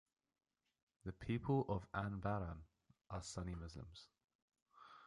[1.05, 2.61] The people of Anbaran
[3.11, 4.07] are Sunni Muslims.